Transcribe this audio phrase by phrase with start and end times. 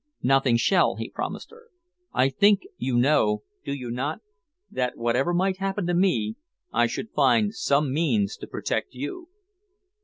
[0.23, 1.67] "Nothing shall," he promised her.
[2.11, 4.21] "I think you know, do you not,
[4.71, 6.37] that, whatever might happen to me,
[6.73, 9.29] I should find some means to protect you."